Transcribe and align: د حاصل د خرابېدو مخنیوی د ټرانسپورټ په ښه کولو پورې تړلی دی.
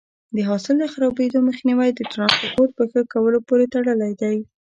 د 0.35 0.37
حاصل 0.49 0.75
د 0.79 0.85
خرابېدو 0.93 1.45
مخنیوی 1.49 1.89
د 1.93 1.99
ټرانسپورټ 2.11 2.69
په 2.77 2.83
ښه 2.91 3.01
کولو 3.13 3.37
پورې 3.47 3.65
تړلی 3.75 4.11
دی. 4.21 4.37